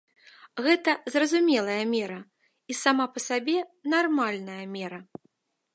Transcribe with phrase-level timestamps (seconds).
[0.67, 2.17] Гэта зразумелая мера,
[2.73, 3.57] і сама па сабе
[3.95, 4.99] нармальная мера.